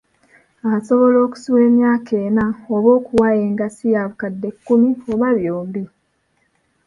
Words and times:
Asobola 0.75 1.17
okusibwa 1.25 1.61
emyaka 1.69 2.11
ena 2.27 2.45
oba 2.75 2.89
okuwa 2.97 3.29
engassi 3.45 3.85
ya 3.93 4.01
bukadde 4.09 4.49
kuumi 4.63 4.89
oba 5.11 5.29
byombi. 5.37 5.83